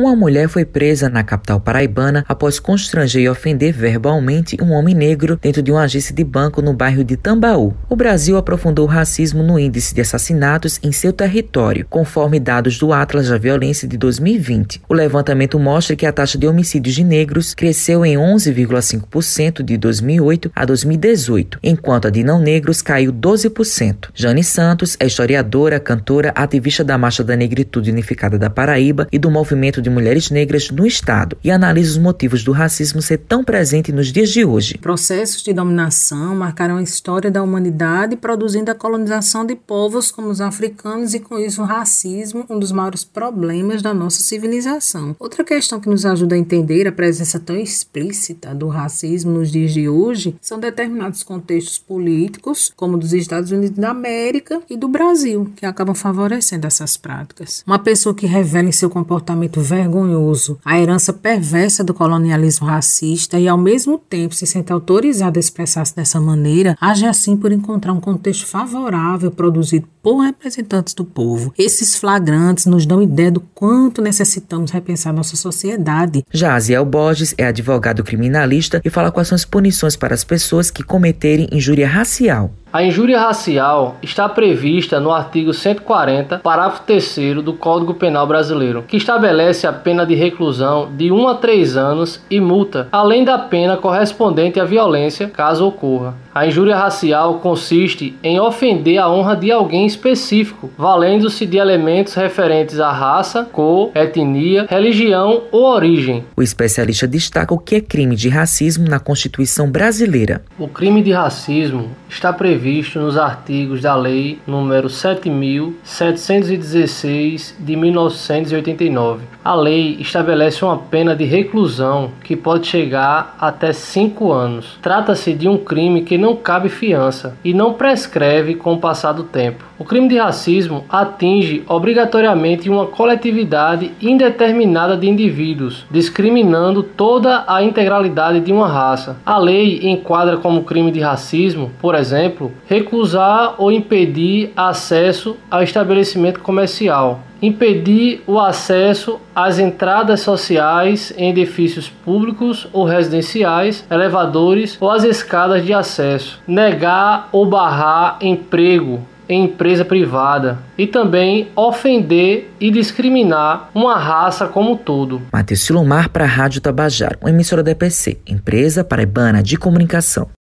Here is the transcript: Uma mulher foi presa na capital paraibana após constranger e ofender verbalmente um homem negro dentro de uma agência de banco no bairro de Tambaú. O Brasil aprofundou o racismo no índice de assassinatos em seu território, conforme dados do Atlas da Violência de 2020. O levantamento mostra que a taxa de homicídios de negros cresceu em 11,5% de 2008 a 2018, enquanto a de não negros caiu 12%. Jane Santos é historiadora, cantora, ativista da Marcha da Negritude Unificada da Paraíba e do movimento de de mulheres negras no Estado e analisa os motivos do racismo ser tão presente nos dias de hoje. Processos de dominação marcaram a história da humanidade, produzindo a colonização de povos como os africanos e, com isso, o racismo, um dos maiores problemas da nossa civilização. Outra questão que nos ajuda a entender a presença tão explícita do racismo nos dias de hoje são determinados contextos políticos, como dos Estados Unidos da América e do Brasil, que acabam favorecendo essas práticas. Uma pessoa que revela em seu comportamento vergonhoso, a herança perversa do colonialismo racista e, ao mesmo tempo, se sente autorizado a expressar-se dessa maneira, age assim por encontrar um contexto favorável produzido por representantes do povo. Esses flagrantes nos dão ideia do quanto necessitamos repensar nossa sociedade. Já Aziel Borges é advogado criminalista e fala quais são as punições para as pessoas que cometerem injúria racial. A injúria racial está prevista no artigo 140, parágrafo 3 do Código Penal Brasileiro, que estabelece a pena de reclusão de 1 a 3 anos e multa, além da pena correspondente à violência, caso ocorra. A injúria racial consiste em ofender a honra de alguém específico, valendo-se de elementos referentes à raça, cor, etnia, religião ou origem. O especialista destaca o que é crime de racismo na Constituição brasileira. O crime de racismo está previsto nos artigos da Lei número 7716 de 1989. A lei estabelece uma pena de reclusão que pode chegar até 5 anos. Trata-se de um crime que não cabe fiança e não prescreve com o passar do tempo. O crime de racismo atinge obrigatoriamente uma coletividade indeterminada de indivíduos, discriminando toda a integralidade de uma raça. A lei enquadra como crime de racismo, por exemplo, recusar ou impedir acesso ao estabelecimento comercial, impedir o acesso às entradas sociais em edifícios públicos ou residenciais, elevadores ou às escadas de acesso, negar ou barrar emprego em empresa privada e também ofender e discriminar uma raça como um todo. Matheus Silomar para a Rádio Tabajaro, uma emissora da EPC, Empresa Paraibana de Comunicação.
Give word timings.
Uma 0.00 0.14
mulher 0.14 0.48
foi 0.48 0.64
presa 0.64 1.08
na 1.08 1.24
capital 1.24 1.58
paraibana 1.58 2.24
após 2.28 2.60
constranger 2.60 3.22
e 3.22 3.28
ofender 3.28 3.72
verbalmente 3.72 4.56
um 4.62 4.70
homem 4.70 4.94
negro 4.94 5.36
dentro 5.42 5.60
de 5.60 5.72
uma 5.72 5.82
agência 5.82 6.14
de 6.14 6.22
banco 6.22 6.62
no 6.62 6.72
bairro 6.72 7.02
de 7.02 7.16
Tambaú. 7.16 7.74
O 7.88 7.96
Brasil 7.96 8.36
aprofundou 8.36 8.86
o 8.86 8.88
racismo 8.88 9.42
no 9.42 9.58
índice 9.58 9.92
de 9.96 10.00
assassinatos 10.00 10.78
em 10.84 10.92
seu 10.92 11.12
território, 11.12 11.84
conforme 11.90 12.38
dados 12.38 12.78
do 12.78 12.92
Atlas 12.92 13.28
da 13.28 13.36
Violência 13.38 13.88
de 13.88 13.98
2020. 13.98 14.82
O 14.88 14.94
levantamento 14.94 15.58
mostra 15.58 15.96
que 15.96 16.06
a 16.06 16.12
taxa 16.12 16.38
de 16.38 16.46
homicídios 16.46 16.94
de 16.94 17.02
negros 17.02 17.52
cresceu 17.52 18.06
em 18.06 18.14
11,5% 18.14 19.64
de 19.64 19.76
2008 19.76 20.52
a 20.54 20.64
2018, 20.64 21.58
enquanto 21.60 22.06
a 22.06 22.10
de 22.10 22.22
não 22.22 22.38
negros 22.38 22.80
caiu 22.80 23.12
12%. 23.12 24.10
Jane 24.14 24.44
Santos 24.44 24.96
é 25.00 25.06
historiadora, 25.06 25.80
cantora, 25.80 26.30
ativista 26.36 26.84
da 26.84 26.96
Marcha 26.96 27.24
da 27.24 27.34
Negritude 27.34 27.90
Unificada 27.90 28.38
da 28.38 28.48
Paraíba 28.48 29.08
e 29.10 29.18
do 29.18 29.28
movimento 29.28 29.82
de 29.82 29.87
de 29.88 29.94
mulheres 29.94 30.30
negras 30.30 30.70
no 30.70 30.86
Estado 30.86 31.36
e 31.42 31.50
analisa 31.50 31.92
os 31.92 31.98
motivos 31.98 32.44
do 32.44 32.52
racismo 32.52 33.00
ser 33.00 33.18
tão 33.18 33.42
presente 33.42 33.90
nos 33.90 34.12
dias 34.12 34.28
de 34.28 34.44
hoje. 34.44 34.76
Processos 34.78 35.42
de 35.42 35.52
dominação 35.52 36.36
marcaram 36.36 36.76
a 36.76 36.82
história 36.82 37.30
da 37.30 37.42
humanidade, 37.42 38.16
produzindo 38.16 38.70
a 38.70 38.74
colonização 38.74 39.44
de 39.44 39.56
povos 39.56 40.10
como 40.10 40.28
os 40.28 40.40
africanos 40.40 41.14
e, 41.14 41.20
com 41.20 41.38
isso, 41.38 41.62
o 41.62 41.64
racismo, 41.64 42.44
um 42.50 42.58
dos 42.58 42.70
maiores 42.70 43.02
problemas 43.02 43.80
da 43.80 43.94
nossa 43.94 44.22
civilização. 44.22 45.16
Outra 45.18 45.42
questão 45.42 45.80
que 45.80 45.88
nos 45.88 46.04
ajuda 46.04 46.34
a 46.34 46.38
entender 46.38 46.86
a 46.86 46.92
presença 46.92 47.40
tão 47.40 47.56
explícita 47.56 48.54
do 48.54 48.68
racismo 48.68 49.32
nos 49.32 49.50
dias 49.50 49.72
de 49.72 49.88
hoje 49.88 50.36
são 50.40 50.60
determinados 50.60 51.22
contextos 51.22 51.78
políticos, 51.78 52.72
como 52.76 52.98
dos 52.98 53.12
Estados 53.12 53.50
Unidos 53.50 53.78
da 53.78 53.90
América 53.90 54.60
e 54.68 54.76
do 54.76 54.88
Brasil, 54.88 55.50
que 55.56 55.64
acabam 55.64 55.94
favorecendo 55.94 56.66
essas 56.66 56.96
práticas. 56.96 57.62
Uma 57.66 57.78
pessoa 57.78 58.14
que 58.14 58.26
revela 58.26 58.68
em 58.68 58.72
seu 58.72 58.90
comportamento 58.90 59.60
vergonhoso, 59.78 60.58
a 60.64 60.78
herança 60.78 61.12
perversa 61.12 61.84
do 61.84 61.94
colonialismo 61.94 62.66
racista 62.66 63.38
e, 63.38 63.46
ao 63.46 63.56
mesmo 63.56 63.96
tempo, 63.96 64.34
se 64.34 64.44
sente 64.44 64.72
autorizado 64.72 65.38
a 65.38 65.40
expressar-se 65.40 65.94
dessa 65.94 66.20
maneira, 66.20 66.76
age 66.80 67.06
assim 67.06 67.36
por 67.36 67.52
encontrar 67.52 67.92
um 67.92 68.00
contexto 68.00 68.44
favorável 68.44 69.30
produzido 69.30 69.86
por 70.02 70.18
representantes 70.18 70.94
do 70.94 71.04
povo. 71.04 71.52
Esses 71.56 71.94
flagrantes 71.94 72.66
nos 72.66 72.86
dão 72.86 73.00
ideia 73.00 73.30
do 73.30 73.40
quanto 73.54 74.02
necessitamos 74.02 74.72
repensar 74.72 75.12
nossa 75.12 75.36
sociedade. 75.36 76.24
Já 76.32 76.56
Aziel 76.56 76.84
Borges 76.84 77.34
é 77.38 77.46
advogado 77.46 78.02
criminalista 78.02 78.80
e 78.84 78.90
fala 78.90 79.12
quais 79.12 79.28
são 79.28 79.36
as 79.36 79.44
punições 79.44 79.94
para 79.94 80.14
as 80.14 80.24
pessoas 80.24 80.70
que 80.70 80.82
cometerem 80.82 81.48
injúria 81.52 81.86
racial. 81.86 82.52
A 82.70 82.82
injúria 82.82 83.18
racial 83.18 83.96
está 84.02 84.28
prevista 84.28 85.00
no 85.00 85.10
artigo 85.10 85.54
140, 85.54 86.40
parágrafo 86.40 86.82
3 86.82 87.42
do 87.42 87.54
Código 87.54 87.94
Penal 87.94 88.26
Brasileiro, 88.26 88.84
que 88.86 88.98
estabelece 88.98 89.66
a 89.66 89.72
pena 89.72 90.04
de 90.04 90.14
reclusão 90.14 90.90
de 90.94 91.10
1 91.10 91.28
a 91.28 91.34
3 91.36 91.78
anos 91.78 92.20
e 92.30 92.38
multa, 92.38 92.86
além 92.92 93.24
da 93.24 93.38
pena 93.38 93.78
correspondente 93.78 94.60
à 94.60 94.66
violência, 94.66 95.28
caso 95.28 95.66
ocorra. 95.66 96.14
A 96.34 96.46
injúria 96.46 96.76
racial 96.76 97.40
consiste 97.40 98.14
em 98.22 98.38
ofender 98.38 98.98
a 98.98 99.10
honra 99.10 99.34
de 99.34 99.50
alguém 99.50 99.86
específico, 99.86 100.70
valendo-se 100.76 101.46
de 101.46 101.56
elementos 101.56 102.14
referentes 102.14 102.78
à 102.78 102.92
raça, 102.92 103.48
cor, 103.50 103.90
etnia, 103.94 104.66
religião 104.68 105.44
ou 105.50 105.64
origem. 105.64 106.22
O 106.36 106.42
especialista 106.42 107.08
destaca 107.08 107.52
o 107.54 107.58
que 107.58 107.76
é 107.76 107.80
crime 107.80 108.14
de 108.14 108.28
racismo 108.28 108.86
na 108.86 109.00
Constituição 109.00 109.70
brasileira. 109.70 110.42
O 110.58 110.68
crime 110.68 111.02
de 111.02 111.12
racismo 111.12 111.90
está 112.08 112.32
previsto 112.32 112.58
nos 112.68 113.16
artigos 113.16 113.80
da 113.80 113.96
Lei 113.96 114.40
número 114.46 114.90
7716 114.90 117.56
de 117.58 117.74
1989. 117.74 119.24
A 119.42 119.54
lei 119.54 119.96
estabelece 119.98 120.62
uma 120.62 120.76
pena 120.76 121.16
de 121.16 121.24
reclusão 121.24 122.10
que 122.22 122.36
pode 122.36 122.66
chegar 122.66 123.34
até 123.40 123.72
5 123.72 124.30
anos. 124.30 124.78
Trata-se 124.82 125.32
de 125.32 125.48
um 125.48 125.56
crime 125.56 126.02
que 126.02 126.18
não 126.18 126.36
cabe 126.36 126.68
fiança 126.68 127.38
e 127.42 127.54
não 127.54 127.72
prescreve 127.72 128.54
com 128.54 128.74
o 128.74 128.78
passar 128.78 129.12
do 129.12 129.24
tempo. 129.24 129.64
O 129.78 129.84
crime 129.84 130.08
de 130.08 130.18
racismo 130.18 130.84
atinge 130.88 131.62
obrigatoriamente 131.68 132.68
uma 132.68 132.86
coletividade 132.86 133.92
indeterminada 134.02 134.96
de 134.96 135.08
indivíduos, 135.08 135.86
discriminando 135.88 136.82
toda 136.82 137.44
a 137.46 137.62
integralidade 137.62 138.40
de 138.40 138.52
uma 138.52 138.68
raça. 138.68 139.16
A 139.24 139.38
lei 139.38 139.88
enquadra 139.88 140.36
como 140.36 140.64
crime 140.64 140.90
de 140.90 140.98
racismo, 140.98 141.70
por 141.80 141.94
exemplo, 141.94 142.47
recusar 142.66 143.54
ou 143.58 143.70
impedir 143.70 144.52
acesso 144.56 145.36
ao 145.50 145.62
estabelecimento 145.62 146.40
comercial, 146.40 147.20
impedir 147.40 148.22
o 148.26 148.38
acesso 148.38 149.20
às 149.34 149.58
entradas 149.58 150.20
sociais 150.20 151.12
em 151.16 151.30
edifícios 151.30 151.88
públicos 151.88 152.68
ou 152.72 152.84
residenciais, 152.84 153.86
elevadores 153.90 154.76
ou 154.80 154.90
às 154.90 155.04
escadas 155.04 155.64
de 155.64 155.72
acesso, 155.72 156.40
negar 156.46 157.28
ou 157.32 157.46
barrar 157.46 158.18
emprego 158.20 159.00
em 159.28 159.44
empresa 159.44 159.84
privada 159.84 160.58
e 160.76 160.86
também 160.86 161.48
ofender 161.54 162.50
e 162.58 162.70
discriminar 162.70 163.70
uma 163.74 163.96
raça 163.96 164.46
como 164.46 164.72
um 164.72 164.76
todo. 164.76 165.22
Matheus 165.32 165.60
Silomar 165.60 166.08
para 166.08 166.24
a 166.24 166.28
Rádio 166.28 166.60
Tabajaro, 166.60 167.18
uma 167.20 167.30
emissora 167.30 167.62
da 167.62 167.72
EPC, 167.72 168.18
Empresa 168.26 168.82
Paraibana 168.82 169.42
de 169.42 169.56
Comunicação. 169.56 170.28